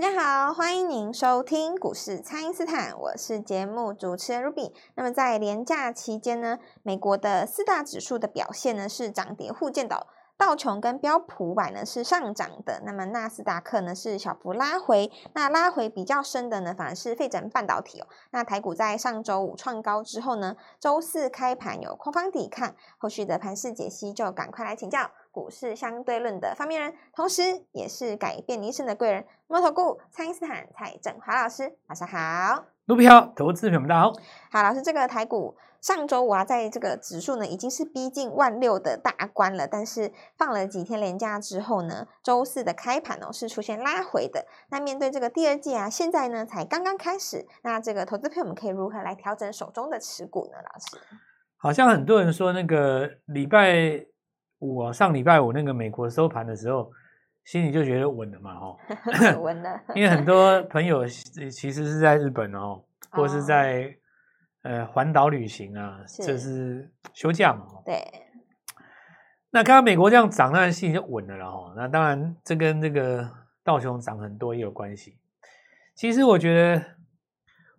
[0.00, 4.72] 大家好，欢迎您收听股市蔡因斯坦，我是节目主持人 Ruby。
[4.94, 10.06] 那么在连假期间呢，美国的四大指数的表现呢是涨跌互见的。
[10.38, 18.06] 道琼跟标普五百呢是上涨的，那么纳斯达克呢是小幅拉回，那拉回比较深的呢反而是费城半导体哦。
[18.30, 32.64] 那台股在上周五创高之后呢，周四开盘有空方抵抗，后续的盘势解析就赶快来请教股市相对论的发明人，同时也是改变你一生的贵人——摩尔投顾蔡因斯坦蔡振华老师，晚上好。
[32.86, 34.12] 卢比好，投资朋友们大家好。
[34.50, 39.68] 好，老师，这个台股上周五啊，在这个指数呢，已经是逼近万六的大关了。
[39.68, 44.44] 但是放了几天连假之后呢，周四的开盘哦，是出现拉回的。
[44.70, 50.58] 那面对这个第二季啊，现在呢才刚刚开始，那这个投资朋友们可以如何来调整手中的持股呢？
[50.58, 51.06] 老师，
[51.56, 54.04] 好像很多人说那个礼拜
[54.60, 56.90] 五啊，上礼拜五那个美国收盘的时候。
[57.42, 58.76] 心里就觉得稳了嘛，哦，
[59.40, 63.92] 稳了，因为很多朋友其实是在日本哦，或是在
[64.62, 67.96] 呃环岛旅行啊，这是休假嘛，对。
[69.50, 71.72] 那看到美国这样涨，那心里就稳了了哦。
[71.74, 73.28] 那当然，这跟这个
[73.64, 75.18] 道琼涨很多也有关系。
[75.96, 76.84] 其实我觉得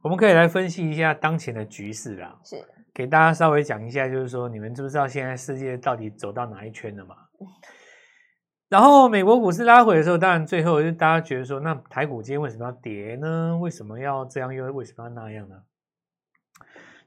[0.01, 2.57] 我们可以来分析一下当前的局势啦，是
[2.93, 7.15] 给大家稍微讲一下，就是说你们知不知道现在世界到底走到哪一圈了嘛？
[8.69, 13.57] 然后美国股市拉回的时候，当然最后就大家觉得说，那台股今天为什么要跌呢？
[13.59, 14.53] 为什么要这样？
[14.53, 15.61] 又为什么要那样呢？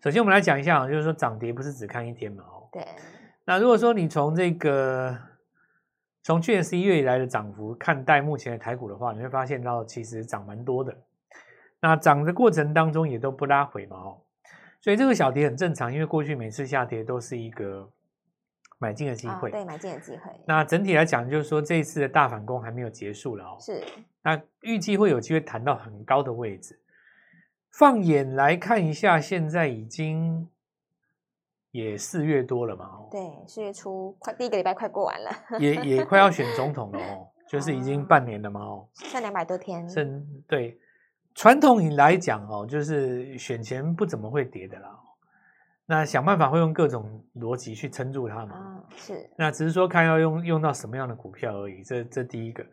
[0.03, 2.45] 首先，我们来讲一下，就是说涨跌不是只看一天嘛。
[2.45, 2.85] 哦，对。
[3.47, 5.17] 那如果说你从这个
[6.23, 10.95] 从去年十一月以来的涨幅看待目前的台股的话，你会发现到其实涨蛮多的。
[11.81, 13.97] 那涨的过程当中也都不拉回嘛。
[13.97, 14.19] 哦，
[14.85, 17.91] 所以这个小跌很正常，因为过去每次下跌都是一个。
[18.77, 20.31] 买进的机会，哦，对，买进的机会。
[20.47, 23.57] 那整体来讲，就是说这一次的大反攻还没有结束了哦。
[23.59, 23.83] 是。
[24.21, 26.79] 那预计会有机会弹到很高的位置。
[27.71, 30.51] 放眼来看一下，现在已经
[31.71, 33.09] 也四月多了嘛，哦。
[33.11, 39.89] 对，四月初快第一个礼拜快过完了，也也快要选总统了哦，就是已经 半年了嘛哦，剩两百多天。
[39.89, 40.79] 剩对，
[41.35, 44.91] 传统来讲哦，就是选前不怎么会跌的啦。
[45.87, 48.57] 那想办法会用各种逻辑去撑住它嘛？
[48.57, 49.31] 嗯，是。
[49.37, 51.83] 那只是说看要用用到什么样的股票而已。
[51.83, 52.65] 这这第一个。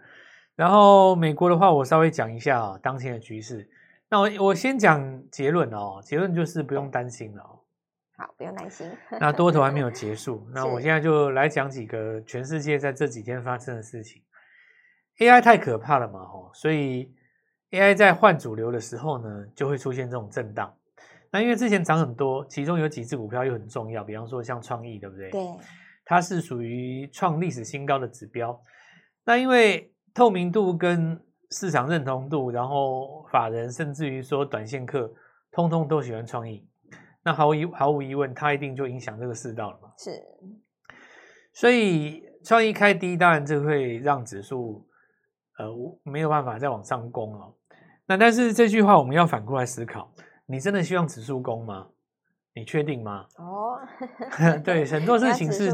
[0.55, 3.69] 然后美国的话，我稍微讲一下啊，当前的局势。
[4.07, 7.59] 那我我先讲结论哦，结论就是不用担心了哦。
[8.17, 8.89] 好，不用担心。
[9.19, 10.47] 那多头还没有结束。
[10.53, 14.21] 那我现在就来讲几个全世界在这几天发生的事情。
[15.17, 17.13] AI 太可怕了嘛，吼，所以
[17.71, 20.73] AI 在换主流的时候呢，就会出现这种震荡。
[21.31, 25.29] 那因为之前涨很多，其中有几只股票又很重要，比方说像创意，对不对？
[25.29, 25.47] 对，
[26.03, 28.61] 它是属于创历史新高的指标。
[29.23, 31.17] 那因为透明度跟
[31.51, 35.09] 市场认同度，然后法人甚至于说短线客，
[35.51, 36.67] 通通都喜欢创意。
[37.23, 39.93] 那毫无疑毫无疑问，它一定就影响这个世道了嘛。
[39.97, 40.11] 是，
[41.53, 44.85] 所以创意开低，当然就会让指数
[45.57, 45.67] 呃
[46.03, 47.53] 没有办法再往上攻哦。
[48.05, 50.11] 那但是这句话我们要反过来思考。
[50.45, 51.87] 你真的希望指数攻吗？
[52.53, 53.25] 你确定吗？
[53.37, 53.79] 哦，
[54.65, 55.71] 对，很多事情是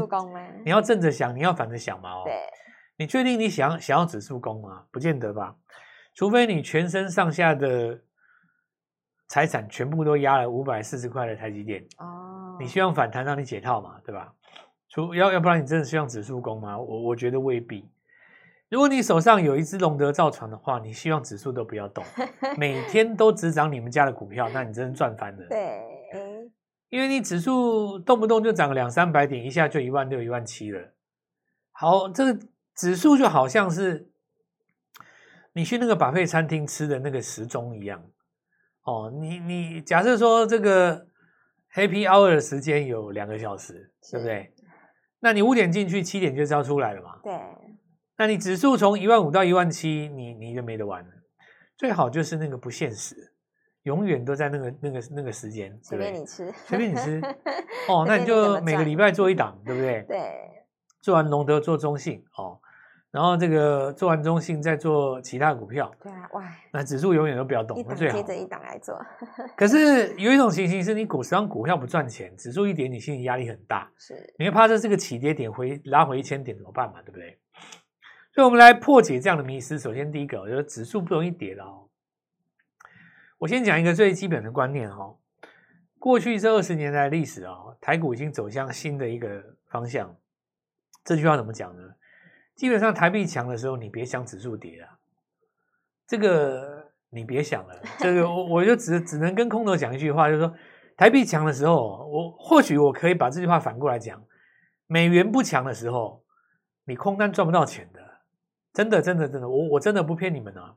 [0.64, 2.14] 你要正着想，你要反着想嘛。
[2.14, 2.34] 哦，对，
[2.96, 4.84] 你确定你想想要指数攻吗？
[4.92, 5.56] 不见得吧，
[6.14, 7.98] 除非你全身上下的
[9.26, 14.32] 财产全部都压了五百四十块的台积电哦，你希望反弹让你解套嘛，对吧？
[14.88, 16.78] 除要要不然你真的希望指数攻吗？
[16.78, 17.90] 我我觉得未必。
[18.70, 22.04] 如果你手上有一只龙德造船的话，你希望指数都不要动，
[22.58, 25.46] 每天都只涨你们家的股票，那你真的赚翻了。
[25.48, 25.80] 对，
[26.90, 30.92] 因为你指数动不动就涨个两三百点，一下就一万六、一万七了。
[31.72, 34.10] 好，这个指数就好像是
[35.54, 38.02] 你去那个 buffet 餐厅吃的那个时钟一样。
[38.82, 41.06] 哦，你你假设说这个
[41.74, 44.52] happy hour 的时间有两个小时，对不对？
[45.20, 47.18] 那你五点进去，七点就是要出来了嘛？
[47.22, 47.32] 对。
[48.18, 51.10] 那你指数从一万五到一万七，你你就没得玩了。
[51.76, 53.14] 最好就是那个不现实，
[53.84, 57.22] 永远都在那个那个那个时间，随便你吃，随便你吃。
[57.88, 60.02] 哦，那你就每个礼拜做一档，对不对？
[60.08, 60.18] 对。
[61.00, 62.58] 做完龙德做中信哦，
[63.12, 65.88] 然后这个做完中信再做其他股票。
[66.02, 66.42] 对啊，哇！
[66.72, 69.00] 那指数永远都不要动，一档接着一档来做。
[69.56, 73.88] 可是有一种情形是你股市当股票不赚钱，指数一点，你心理压力很大。
[73.96, 74.34] 是。
[74.40, 77.00] 你会怕这是个起跌点回拉回一千点怎么办嘛？
[77.02, 77.38] 对不对？
[78.38, 79.76] 所以，我们来破解这样的迷思。
[79.80, 81.88] 首先，第一个，我觉得指数不容易跌的哦。
[83.36, 85.12] 我先讲一个最基本的观念哈。
[85.98, 90.14] 过去这二十年来历史啊，台股已经走向新的一个方向。
[91.02, 91.82] 这句话怎么讲呢？
[92.54, 94.88] 基本上，台币强的时候，你别想指数跌了。
[96.06, 100.54] 这个你别想了，这个我我就只只能跟空头讲一句话，就是说
[100.96, 104.22] 台币强的时候，我或许我可以把这句话反过来讲，
[104.86, 106.22] 美元不强的时候，
[106.84, 108.00] 你空单赚不到钱的，
[108.78, 110.72] 真的真的真的，我我真的不骗你们啊，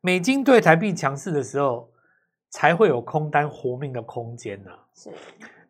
[0.00, 1.90] 美金对台币强势的时候，
[2.48, 4.78] 才会有空单活命的空间呢、啊。
[4.94, 5.10] 是，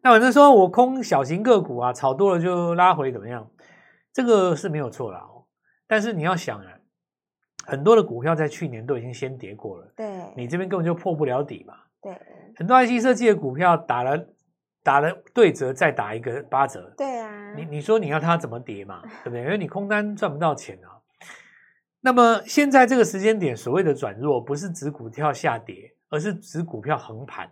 [0.01, 3.51] 那反正说我空小型个股啊，炒多了就拉回怎么样？
[4.13, 5.29] 这个是没有错啦。
[5.89, 6.67] 但是你要想啊，
[7.67, 11.75] 很多的股票在去年都已经先跌过了，对，你这边根本就破不了底嘛。
[12.01, 12.17] 对，
[12.55, 14.25] 很多 IC 设计的股票打了
[14.85, 16.95] 打了对折，再打一个八折。
[16.97, 19.03] 对啊，你你说你要它怎么跌嘛？
[19.25, 19.41] 对不对？
[19.43, 20.95] 因为你空单赚不到钱啊。
[22.07, 27.51] 那么现在这个时间点，所谓的转弱，不是指股票下跌，而是指股票横盘。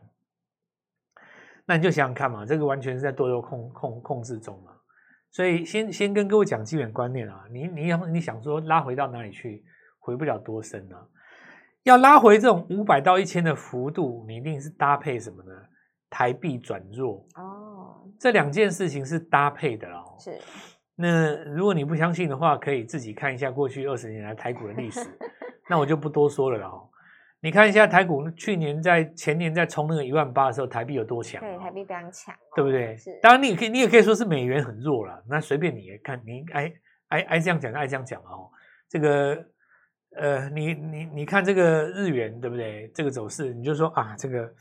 [1.67, 4.71] 那你就想想看嘛，这个完全是在多头控控控制中嘛。
[5.33, 9.65] 所以先先跟各位讲基本观念啊，你你要你想说拉回到哪里去，
[9.99, 11.05] 回不了多深啊。
[11.83, 15.51] 要拉回这种五百到一千的幅度，你一定是搭配什么呢？
[16.09, 20.15] 台币转弱哦，这两件事情是搭配的哦。
[20.21, 20.39] 是。
[20.97, 25.01] 那如果你不相信的话，可以自己看一下过去二十年来台股的历史，
[25.69, 26.71] 那我就不多说了啦。
[27.41, 31.41] 你看一下台股，去年在前年在冲那个一万八的时候，台币有多强？
[31.43, 32.97] 对，台币非常强，对不对？
[32.97, 33.19] 是。
[33.21, 35.23] 当然，你也可以，你也可以说是美元很弱了。
[35.29, 36.73] 那随便你看，你爱
[37.09, 38.49] 爱爱这样讲，爱这样讲哦。
[38.89, 39.45] 这个
[40.17, 42.91] 呃，你你你看这个日元，对不对？
[42.95, 44.55] 这个走势，你就说啊，这个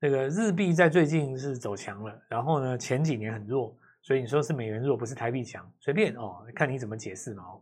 [0.00, 7.44] 这个日币在最近是走强了，然后呢，前几年很弱，所以你说是美元弱，不是台币强，随便哦，看你怎么解释嘛。
[7.44, 7.60] 哦，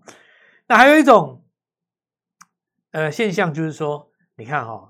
[0.66, 1.44] 那还有一种
[2.90, 4.08] 呃现象就是说。
[4.36, 4.88] 你看哈、哦，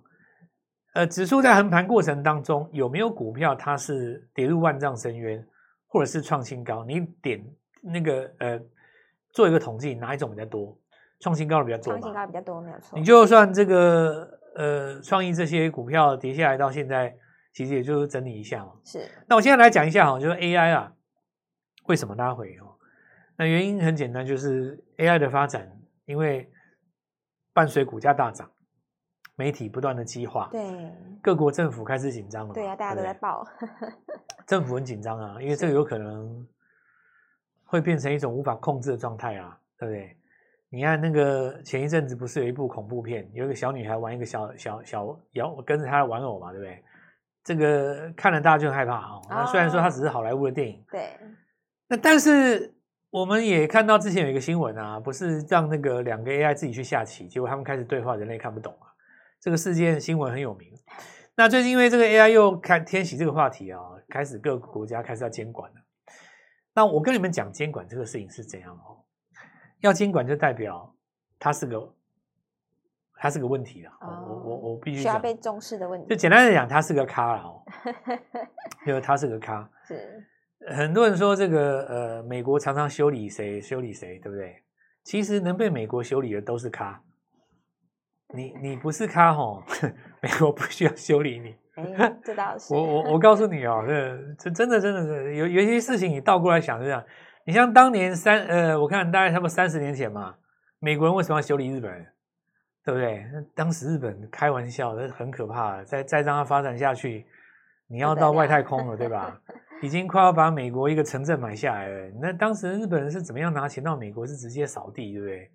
[0.92, 5.44] 呃，指数在横盘过程当中有没有股票它是跌入万丈深渊，
[5.88, 6.84] 或者是创新高？
[6.84, 7.44] 你点
[7.82, 8.60] 那个呃，
[9.32, 10.78] 做一个统计，哪一种比较多？
[11.18, 11.84] 创新高的比较多。
[11.86, 12.96] 创新高比较多，没有错。
[12.96, 17.12] 你就算这个呃，创意这些股票跌下来到现在，
[17.52, 18.70] 其实也就是整理一下嘛。
[18.84, 19.04] 是。
[19.26, 20.92] 那我现在来讲一下哈，就是 AI 啊，
[21.84, 22.76] 为什么拉回哦？
[23.36, 25.70] 那原因很简单，就是 AI 的发展，
[26.04, 26.50] 因为
[27.52, 28.50] 伴随股价大涨。
[29.36, 30.92] 媒体不断的激化，对
[31.22, 32.52] 各国政府开始紧张了。
[32.52, 33.42] 对啊，大家都在报，
[34.46, 36.46] 政府很紧张啊，因为这个有可能
[37.64, 40.14] 会变成一种无法控制的状态啊，对不对？
[40.68, 46.84] 你看那个前一阵子不是有一部恐怖片，有一个小女孩玩一个小小小摇，跟着她的玩偶嘛，对不对？
[47.42, 49.22] 这个看了大家就害怕啊、哦。
[49.30, 51.18] 那虽然说它只是好莱坞的电影，对，
[51.90, 52.72] 那但是
[53.10, 58.86] 我们也看到之前有一个新闻啊，不是让那个两个 AI 自己去下棋，结果他们开始对话，人类看不懂啊。
[59.40, 60.72] 这个事件新闻很有名，
[61.34, 65.76] 那最近因为这个 AI 又开天喜这个话题啊，开始各个国家开始要监管了。
[66.72, 69.02] 那我跟你们讲监管这个事情是怎样哦？
[69.80, 70.94] 要监管就代表
[71.40, 71.92] 它是个
[73.14, 73.90] 它是个问题了。
[74.00, 76.06] 哦、我我我必须需要被重视的问题。
[76.06, 77.64] 就简单的讲，它是个咖了哦。
[78.86, 79.68] 因为它是个咖。
[79.88, 80.24] 是。
[80.70, 84.56] 很多人说这个呃，美国常常修理谁修理谁，对不对？
[85.04, 87.02] 其实能被美国修理的都是咖。
[88.32, 89.62] 你你不是咖吼，
[90.22, 91.54] 美国不需要修理你。
[91.74, 92.72] 哎，这倒是。
[92.72, 97.04] 我我我告诉你哦，这这真的真的是有有些事情你倒过来想是这样。
[97.44, 100.34] 你像当年三呃，我看大概差不多三十年前嘛，
[100.78, 102.06] 美国人为什么要修理日本人？
[102.84, 103.26] 对不对？
[103.54, 105.82] 当时日本开玩笑，那很可怕。
[105.84, 107.26] 再再让它发展下去，
[107.88, 109.40] 你要到外太空了，对吧？
[109.82, 112.10] 已经快要把美国一个城镇买下来了。
[112.20, 114.26] 那当时日本人是怎么样拿钱到美国？
[114.26, 115.50] 是直接扫地，对不对？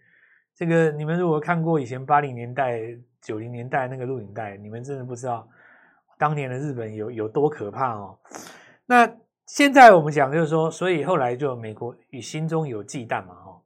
[0.55, 2.81] 这个你们如果看过以前八零年代、
[3.21, 5.47] 九零年代那个录影带，你们真的不知道
[6.17, 8.17] 当年的日本有有多可怕哦。
[8.85, 9.05] 那
[9.47, 13.61] 现在我们讲就是说，所以后来就美国与心中有忌惮嘛，哦，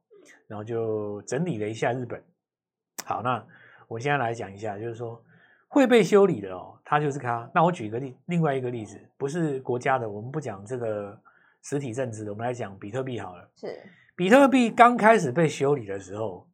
[0.46, 2.22] 然后就整理了一下日本。
[3.04, 3.42] 好，那
[3.88, 5.22] 我现在来讲一下，就是说
[5.70, 7.50] 会被修理的哦，它就是它。
[7.54, 11.18] 那我举一个例，另外一个例子，不是国家的，我们不讲这个
[11.62, 13.48] 实体政治的，我们来讲比特币好了。
[13.56, 13.80] 是，
[14.14, 16.46] 比特币刚开始被修理的时候。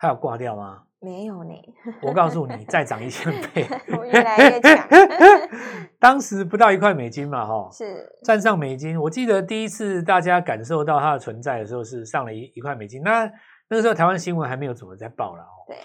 [0.00, 0.84] 它有挂掉吗？
[1.00, 1.50] 没有呢。
[2.02, 3.66] 我告诉你，再涨一千倍，
[3.98, 4.88] 我越来越强。
[5.98, 8.96] 当时不到一块美金嘛，哈，是站上美金。
[8.96, 13.02] 我记得第一次大家感受到它的存在的时候，是上了一一块美金。
[13.02, 13.28] 那
[13.68, 15.66] 那个时候台湾新闻还没有怎么在报了哦。
[15.66, 15.76] 对。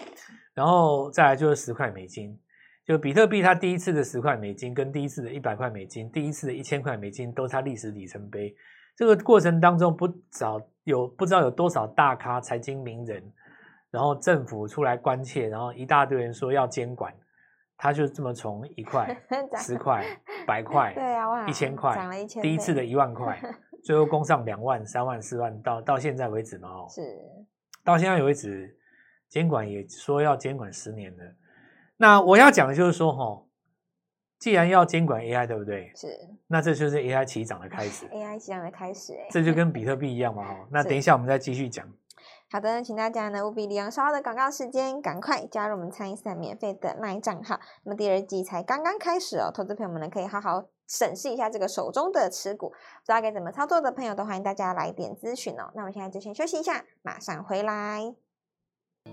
[0.54, 2.38] 然后再来就是十块美金，
[2.86, 8.54] 就比特币它第一次的十块美金，跟第一次的一百块美金，第一次的一千块美金，都是它历史里程碑。
[8.96, 13.22] 这个过程当中，不少有不知道有多少大咖、财经名人。
[13.90, 17.14] 然后政府出来关切，然后一大堆人说要监管，
[17.76, 19.16] 他就这么从一块、
[19.58, 20.04] 十块、
[20.44, 23.40] 百 块、对啊，一千块，涨了一千，第一次的一万块，
[23.84, 27.02] 最后攻上两万、三万、四万，到到现在为止嘛，哦，是，
[27.84, 28.76] 到现在为止，
[29.28, 31.24] 监管也说要监管十年了，
[31.96, 33.42] 那我要讲的就是说，哈，
[34.38, 35.92] 既然要监管 AI，对不对？
[35.94, 36.08] 是。
[36.48, 38.06] 那这就是 AI 起涨的开始。
[38.12, 40.66] AI 起涨的开始，哎，这就跟比特币一样嘛，哈。
[40.72, 41.86] 那等一下我们再继续讲。
[42.50, 47.58] 好的，请大家呢务必利用稍后的广告时间，赶快加入我们蔡因斯坦免费的 LINE 账号。
[47.84, 52.74] 那么第二季才刚刚开始哦，投资朋友们呢可以好好审视一下这个手中的持股，不
[53.06, 55.70] 知道该怎么操作的朋友都欢迎大家来电咨询哦。
[55.74, 58.14] 那我们现在就先休息一下，马上回来。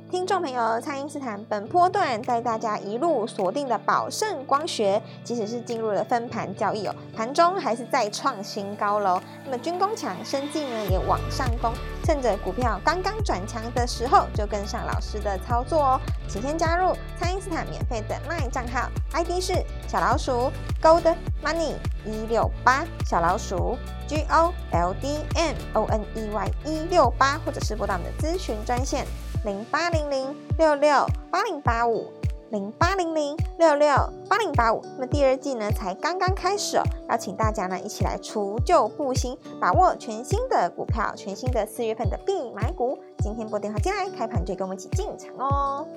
[0.09, 9.21] 听众朋友，蔡因斯坦本波段带大家一路锁定的宝盛光学，即使是进入了分盘交易哦，盘中还是再创新高喽。
[9.43, 16.01] 那么军工强，生技呢也往上攻，趁着股票刚刚转强的时候，就跟上老师的操作哦。
[16.27, 19.53] 请先加入蔡因斯坦免费的 LINE 账号，ID 是
[19.87, 23.77] 小老鼠 Gold Money 一六八，小老鼠
[24.07, 29.05] G O L D M O N E Y 一六八，或者是拨打我们的咨询专线。
[29.43, 32.13] 零八零零六六八零八五，
[32.51, 33.87] 零八零零六六
[34.29, 34.81] 八零八五。
[34.95, 42.99] 那么第二季呢，才刚刚开始哦，邀请大家呢一起来除旧布新，把握全新的股票，全新的四月份的必买股。
[43.19, 45.87] 今天拨电话进来，开盘就跟我们一起进场哦。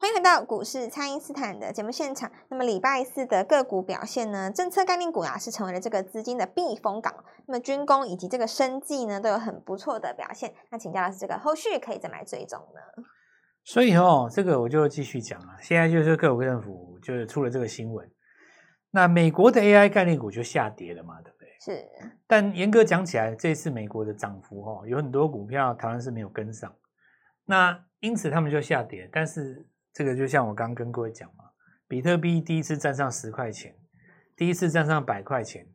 [0.00, 2.28] 欢迎回到股市，蔡因斯坦的节目现场。
[2.48, 4.50] 那么礼拜四的个股表现呢？
[4.50, 7.14] 政策概念股啊，是成为了这个资金的避风港。
[7.46, 10.52] 那么军工以及这个生技呢，都有很不错的表现。
[10.70, 13.04] 那请教老师，这个后续可以怎么来追踪呢？
[13.64, 15.56] 所以哦，这个我就继续讲啊。
[15.60, 18.10] 现在就是各国政府就是出了这个新闻，
[18.90, 21.48] 那美国的 AI 概念股就下跌了嘛，对不对？
[21.60, 21.86] 是。
[22.26, 26.74] 但严格讲起来，这次美国的涨幅哦，有很多股票台湾是没有跟上，
[27.44, 29.66] 那因此他们就下跌，但是。
[29.92, 31.46] 这个就像我刚刚跟各位讲嘛，
[31.88, 33.74] 比特币第一次站上十块钱，
[34.36, 35.66] 第一次站上百块钱，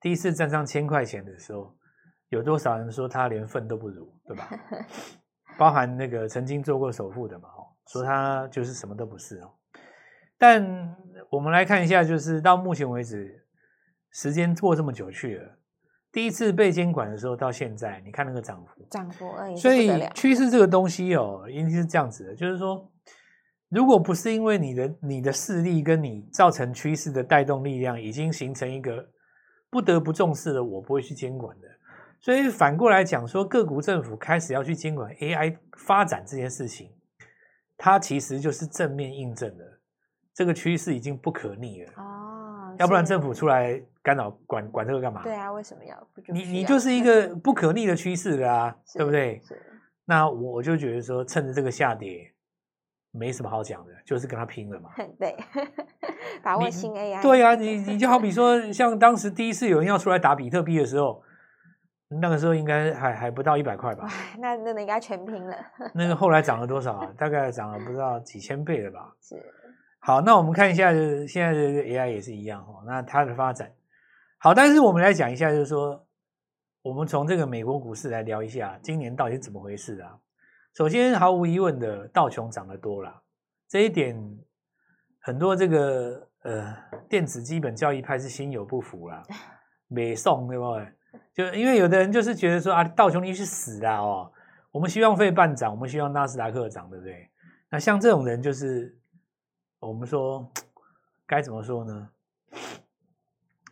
[0.00, 1.76] 第一次站上千块钱的时候，
[2.28, 4.48] 有多少人说他连粪都不如，对吧？
[5.58, 9.52] 包含那个曾经做过首富的嘛，哦，说他就是什么都不是哦。
[10.38, 10.96] 但
[11.30, 13.44] 我们来看一下，就是到目前为止，
[14.12, 15.58] 时间过这么久去了，
[16.12, 19.56] 第一次被监管的时候到现在，你看那个涨幅，涨幅而已。
[19.56, 22.90] 所以趋势这个东西哦，一定是这样子的，就是说。
[23.68, 29.04] 如果不是因为你的你的势力跟你造成趋势的带动力量已经形成一个
[29.68, 31.66] 不得不重视的，我不会去监管的。
[32.26, 36.90] 所以反过来讲说，各国政府开始要去监管 AI 发展这件事情，
[37.76, 39.80] 它其实就是正面印证了
[40.34, 41.92] 这个趋势已经不可逆了。
[41.96, 45.22] 哦，要不然政府出来干扰管管这个干嘛？
[45.22, 45.96] 对啊，为什么要？
[46.34, 49.40] 你你就是一个 不可逆的趋势了啊，对不对？
[49.46, 49.62] 是。
[50.04, 52.32] 那我我就觉得说，趁着这个下跌。
[53.12, 54.90] 没什么好讲的，就是跟他拼了嘛。
[55.16, 55.36] 对，
[56.42, 57.22] 把握新 AI。
[57.22, 61.22] 对、啊，你 你就好比说，像当时第一次有人要出来打比特币的时候，
[62.08, 64.08] 那个时候应该还还不到一百块吧？
[64.38, 65.56] 那那个应该全拼了。
[65.92, 67.12] 那个后来涨了多少啊？
[67.18, 69.12] 大概涨了不知道几千倍了吧？
[69.20, 69.34] 是。
[69.98, 72.84] 好，那我们看一下，就是现在的 AI 也是一样哦。
[72.86, 73.72] 那它的发展，
[74.38, 76.06] 好，但是我们来讲一下，就是说，
[76.82, 80.16] 我们从这个美国股市来聊一下，今年到底是怎么回事啊？
[80.76, 83.20] 首先，毫无疑问的，道琼涨得多了，
[83.68, 84.16] 这一点
[85.20, 86.76] 很多这个呃
[87.08, 89.24] 电子基本教育派是心有不服啦，
[89.88, 90.92] 美送对不对？
[91.36, 94.32] 就因为有的人就是觉得说啊，道琼你去死啦哦，
[94.72, 97.30] 我们希望费半涨，我们希望纳斯达克涨，对不对？
[97.70, 98.98] 那像这种人就是
[99.78, 100.50] 我们说
[101.26, 102.08] 该怎么说呢？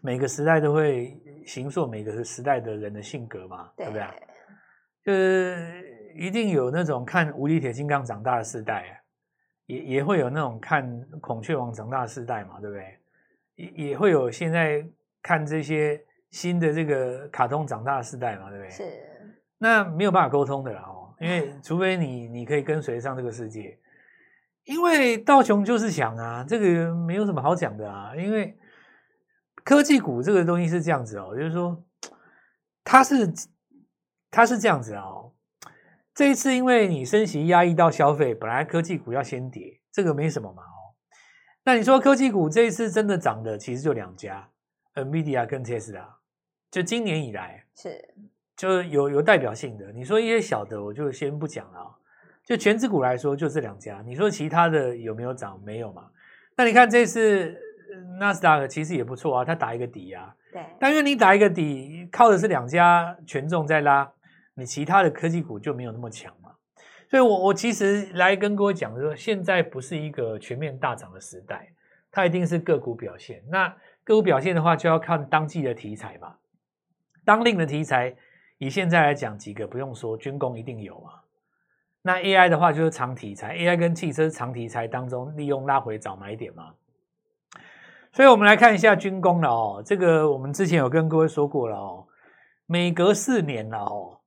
[0.02, 4.06] 每个时代都会形塑每个时代的人的性格嘛，对不对？
[5.02, 5.92] 就是。
[6.16, 9.02] 一定有那种看无敌铁金刚长大的世代，
[9.66, 12.98] 也也会有那种看孔雀王长大的世代嘛，对不对？
[13.56, 14.86] 也也会有现在
[15.20, 16.00] 看这些
[16.34, 18.70] 新的这个卡通长大的时代嘛，对不对？
[18.70, 18.82] 是。
[19.56, 23.78] 那没有办法沟通的啦哦，因为除非你你可以跟随上这个世界，
[24.64, 28.58] 因为道琼就是强啊，这个没有什么好讲的啊，因为
[29.62, 31.80] 科技股这个东西是这样子哦，就是说
[32.82, 33.32] 它是
[34.28, 35.32] 它是这样子哦。
[36.12, 40.98] 这一次，因为你升息压抑到消费，本来科技股要先跌，这个没什么嘛哦。
[41.64, 44.48] 那你说科技股这一次真的涨的，其实就两家
[44.94, 46.06] ，NVIDIA 跟 Tesla，
[46.74, 48.04] 就今年以来是
[48.56, 49.92] 就有有代表性的。
[49.92, 51.96] 你说一些小的，我就先不讲了。
[52.44, 54.02] 就全指股来说，就这两家。
[54.04, 55.56] 你说其他的有没有涨？
[55.64, 56.10] 没有嘛。
[56.56, 57.56] 那你看这次
[58.18, 60.34] 纳斯达克其实也不错啊，它打一个底啊。
[60.52, 60.64] 对。
[60.80, 64.10] 但因为你打一个底，靠的是两家权重在拉。
[64.54, 66.50] 你其他的科技股就没有那么强嘛，
[67.08, 71.72] 所以我我其实来跟各位讲说，现在不是一个全面大涨的时代，
[72.10, 73.44] 它一定是个股表现。
[73.48, 73.68] 那
[74.02, 76.34] 个股表现的话，就要看当季的题材嘛。
[77.24, 78.14] 当令的题材，
[78.58, 81.22] 以现在来讲，几个不用说，军工一定有啊。
[82.02, 86.72] 那 AI 的话就是长题材，AI 跟汽车长题材当中利用拉回找买点嘛。
[88.12, 92.06] 所以我们来看一下军工了哦，这个我们之前有跟各位说过了哦，
[92.66, 94.20] 每隔四年了哦，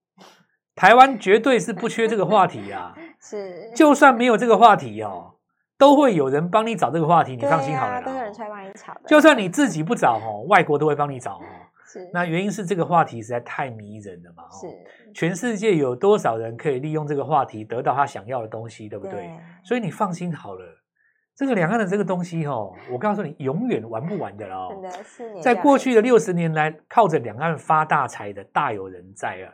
[0.75, 2.93] 台湾绝对是不缺这个话题啊。
[3.21, 5.35] 是，就算没有这个话题哦，
[5.77, 8.05] 都会有人帮你找这个话题，你放心好了啦。
[8.05, 8.97] 都有人出来帮你找。
[9.07, 11.43] 就算你自己不找哦，外国都会帮你找哦。
[11.97, 12.09] 是。
[12.13, 14.43] 那原因是这个话题实在太迷人了嘛。
[14.51, 14.67] 是。
[15.13, 19.13] 全世界有多少人可以利用这个话题得到他想要的东西，对不对？
[19.13, 19.39] 对。
[19.63, 20.65] 所以你放心好了，
[21.35, 24.67] 这个两岸的这个东西哦，我告诉你，永远玩不完的哦。
[24.69, 25.41] 真的，四年。
[25.41, 29.53] 在过去的六十年来，靠着两岸发大财的大有人在啊。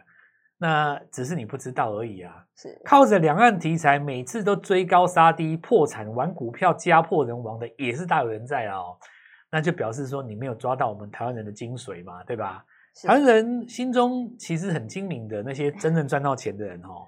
[0.60, 2.32] 那只是你不知道而已啊！
[2.56, 8.96] 是靠着两岸题材，每次都追高杀低、破产、玩股票家破人亡的，也是大有人在哦。
[9.53, 12.65] 那就表示说你没有抓到我们台湾人的精髓嘛，对吧？
[13.05, 17.07] 台湾人心中其实很精明的那些真正赚到钱的人哦，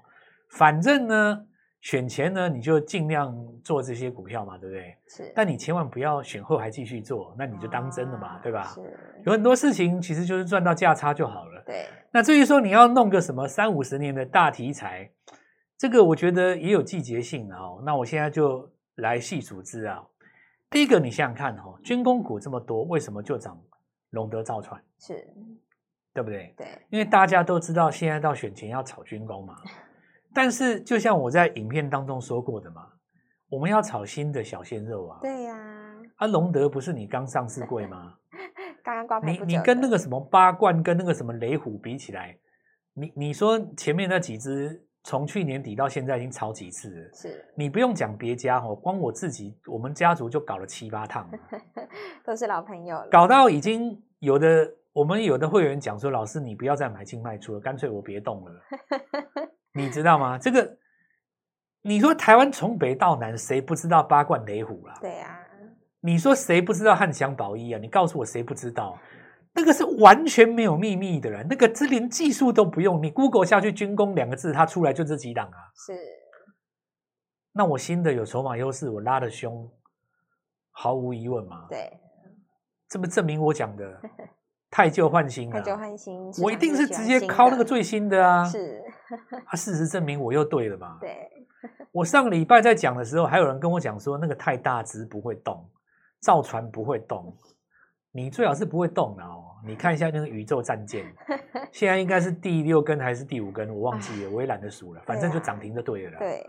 [0.50, 1.46] 反正呢。
[1.82, 4.96] 选前呢，你就尽量做这些股票嘛，对不对？
[5.06, 5.32] 是。
[5.36, 8.64] 但你千万不要选后还继续做，那你就当真了嘛，啊、对吧？
[8.74, 8.80] 是。
[9.24, 11.62] 有很多事情其实就是赚到价差就好了。
[11.64, 11.86] 对。
[12.10, 15.08] 那至于说你要弄个什么三五十年的大题材，
[15.78, 17.80] 这个我觉得也有季节性的哦。
[17.84, 20.10] 那我现在就来细数资料。
[20.70, 23.60] 第一个，你想想看哦，军工股这么多，为什么就涨
[24.10, 24.82] 龙德造船？
[24.98, 25.26] 是。
[26.12, 26.54] 对不对？
[26.56, 26.66] 对。
[26.88, 29.54] 因为大家都知道，现在到选前要炒军工嘛。
[30.34, 32.86] 但是，就像我在影片当中说过的嘛，
[33.48, 35.18] 我们要炒新的小鲜肉啊。
[35.20, 35.56] 对呀。
[36.16, 38.14] 啊，龙德不是你刚上市贵吗？
[38.82, 39.32] 刚刚挂 牌。
[39.32, 42.38] 你你跟那个什么八冠跟那个什么雷虎比起来，
[42.94, 47.14] 你你说前面那几只从去年底到现在已经炒几次了？
[47.14, 47.44] 是。
[47.54, 51.30] 你不用讲别家哦，光我自己，我们家族就搞了七八趟，
[52.26, 53.06] 都是老朋友了。
[53.08, 58.52] 搞到已经有的，我们有的会员讲说，老师你不要再买进卖出了，干脆我别动了。
[59.72, 60.36] 你知道吗？
[60.36, 60.76] 这个，
[61.82, 64.98] 你说台湾从北到南，谁不知道八冠雷虎啦？
[65.00, 65.38] 对啊。
[66.00, 67.78] 你说谁不知道汉翔宝一啊？
[67.80, 68.98] 你告诉我谁不知道？
[69.56, 75.58] 那个是完全没有秘密的人，那个这连技术都不用，你 Google 下去“军工”两个字，它出来就这几档啊。
[75.74, 75.92] 是。
[77.52, 79.68] 那我新的有筹码优势，我拉的凶，
[80.70, 81.66] 毫无疑问嘛。
[81.68, 81.90] 对。
[82.88, 84.00] 这不证明我讲的。
[84.68, 85.58] 太旧换新啊！
[85.58, 88.44] 太旧换新，我一定是直接靠那个最新的啊！
[88.44, 88.82] 是，
[89.46, 90.98] 啊，事实证明我又对了嘛？
[91.00, 91.30] 对，
[91.92, 95.66] 我上个礼拜在讲的时候，还有人跟我讲说那个太大只不会动，
[96.20, 97.34] 造船不会动，
[98.16, 99.44] 你最好是不会动的哦。
[99.66, 101.04] 你看一下那个宇宙战舰，
[101.70, 106.18] 现在应该是第六根还是第五根，我忘记了，我也懒得数了，反正就涨停就对了啦。
[106.20, 106.46] 对，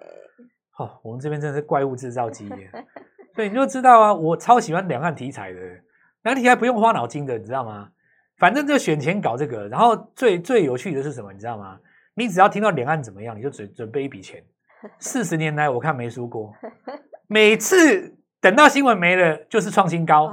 [0.78, 2.48] 哦，我们这边真的是怪物制造机，
[3.36, 7.90] 所以你就知道啊，我超喜欢两岸题材的，两岸题材不用花脑筋的，你知道吗？
[8.38, 11.34] 反正就选钱搞这个，然后最最有趣的是什么？
[11.34, 11.80] 你知道吗？
[12.14, 14.44] 你只要听到两岸怎么样，你就准准备一笔钱。
[15.00, 16.54] 四十年来我看没输过，
[17.28, 20.32] 每次等到新闻没了就是创新高。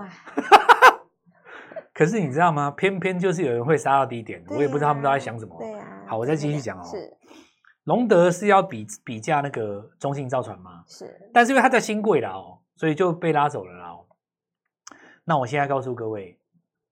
[1.95, 2.71] 可是你知道吗？
[2.73, 5.57] 偏偏就是有人会杀到低点，我也不知道他们都在想什么。
[5.59, 6.05] 对啊。
[6.07, 6.85] 好，我再继续讲哦。
[6.85, 7.17] 是。
[7.85, 10.83] 隆德是要比比价那个中信造船吗？
[10.89, 11.31] 是。
[11.33, 14.05] 但是因为它在新贵了哦，所以就被拉走了哦。
[15.25, 16.39] 那我现在告诉各位，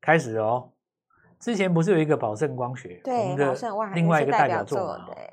[0.01, 0.71] 开始哦。
[1.41, 3.55] 之前不是有一个宝盛光学，对，我们的
[3.95, 5.07] 另外一个代表作嘛？
[5.07, 5.29] 对。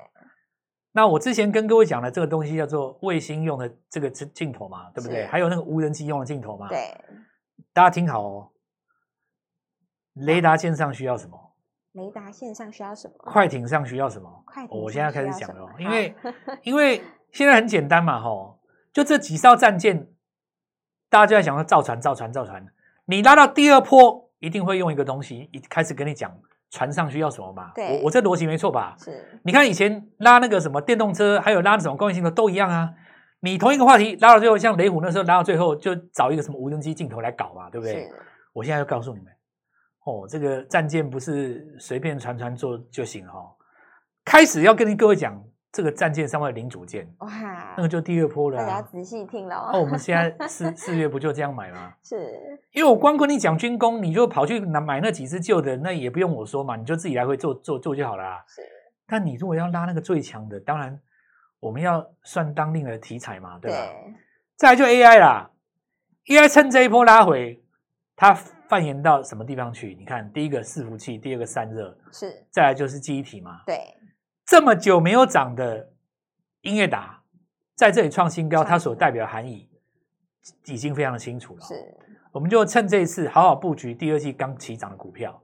[0.90, 5.24] 那我之前跟各位讲的这个东西叫做卫星用的这个镜镜头嘛，对不对？
[5.26, 6.68] 还有那个无人机用的镜头嘛？
[6.68, 6.92] 对。
[7.72, 8.50] 大家听好哦，
[10.14, 11.52] 雷达线上需要什么？
[11.92, 13.14] 雷达线上需要什么？
[13.18, 14.42] 快艇上需要什么？
[14.46, 14.80] 快艇。
[14.80, 16.14] 我现在开始讲了哦，因为
[16.62, 18.58] 因为现在很简单嘛，吼，
[18.92, 20.08] 就这几艘战舰，
[21.08, 22.66] 大家就在想说造船、造船、造船，
[23.06, 24.28] 你拉到第二波。
[24.40, 26.34] 一定会用一个东西，一开始跟你讲
[26.70, 27.72] 船上需要什么嘛？
[27.74, 28.96] 对，我我这逻辑没错吧？
[28.98, 29.38] 是。
[29.44, 32.90] 你看以前拉那个什么电动车，还有拉那种光学镜头都一样啊。
[33.40, 38.08] 你同一个话题拉到最后，像雷虎那时候拉到最后，就找一个什么无人机镜头来搞嘛，对不对？
[38.54, 39.30] 我现在就告诉你们，
[40.04, 43.50] 哦，这个战舰不是随便传传做就行了哦。
[44.24, 45.42] 开始要跟各位讲。
[45.72, 47.28] 这个战舰上面的零组件，哇，
[47.76, 48.58] 那个就第二波了。
[48.58, 49.70] 大家仔细听了哦。
[49.72, 51.94] 那我们现在 四四月不就这样买吗？
[52.02, 58.42] 是，因为我光跟你讲军工，你就跑去拿买那几只旧的，那也不用我说嘛，你就自己来回做做做就好了。
[58.48, 58.62] 是。
[59.06, 61.00] 但你如果要拉那个最强的，当然
[61.60, 63.76] 我们要算当令的题材嘛，对吧？
[63.76, 64.14] 对。
[64.56, 65.52] 再来就 AI 啦
[66.26, 67.59] ，AI 趁这一波拉回，
[68.20, 69.96] 它蔓延到什么地方去？
[69.98, 72.46] 你看，第一个伺服器，第二个散热，是。
[72.50, 73.62] 再来就是记忆体嘛。
[73.64, 73.96] 对。
[74.44, 75.90] 这么久没有涨的
[76.60, 77.22] 音乐达，
[77.74, 79.70] 在这里创新高，它所代表的含义
[80.66, 81.64] 已经非常的清楚了。
[81.64, 81.74] 是，
[82.30, 85.42] 我们就趁这一次好好布局第二季刚起涨的股票。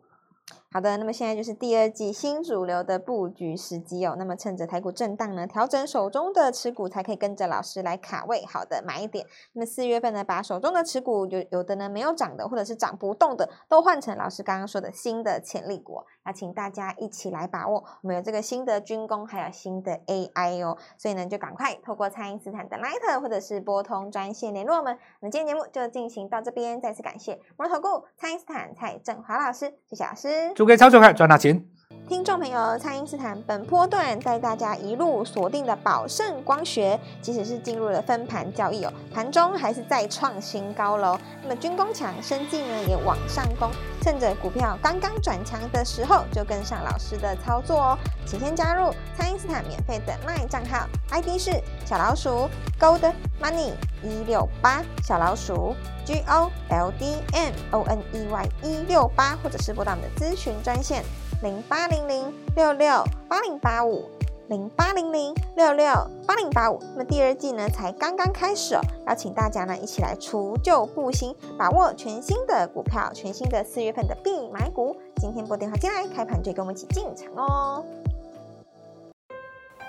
[0.72, 4.14] 好的，那么现在就是第二季新主流的布局时机哦。
[4.18, 9.24] 那么趁着台股震荡呢，调整手中的持股，才可以跟着老师来卡位好的买一点。
[9.54, 16.02] 那么四月份呢，把手中的持股有有的呢没有涨的，或者是涨不动的，都换成老师刚刚说的新的潜力股。
[16.24, 20.76] 那请大家一起来把握，我们有这个新的军工，还有新的 AI 哦。
[20.98, 24.98] 所以呢，就赶快透过蔡因斯坦的 Line 或者是拨通专线联络我们。
[25.20, 30.52] 那么今天节目就进行到这边，再次感谢摩尔投顾蔡因斯坦蔡振华老师，谢谢老师。
[30.56, 31.62] 祝各位操作快赚大钱！
[32.08, 41.18] 听众朋友，蔡因斯坦本波段带大家一路锁定的宝盛光学，即使是进入了分盘交易哦，盘中还是再创新高喽。
[41.42, 43.68] 那么军工强，生技呢也往上攻，
[44.00, 47.98] 趁着股票刚刚转强的时候，就跟上老师的操作哦。
[48.24, 53.72] 请先加入蔡因斯坦免费的 LINE 账号，ID 是小老鼠 Gold Money
[54.04, 61.02] 一六八，小老鼠 G O L D M O N E Y 一六八，或者是拨打我们的咨询专线。
[61.42, 64.08] 零八零零六六八零八五，
[64.48, 65.92] 零八零零六六
[66.26, 66.80] 八零八五。
[66.94, 74.96] 那么第二季呢，才刚刚开始哦，邀请大家呢一起来除旧布新，把握全新的股票，全新的四月份的必买股。
[75.16, 77.84] 今天拨电话进来，开盘就跟我们一起进场哦。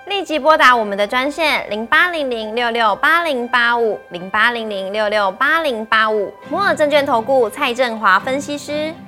[0.06, 6.30] 立即拨打我们的专线零八零零六六八零八五，零八零零六六八零八五。
[6.50, 8.92] 摩尔证券投顾蔡振华分析师。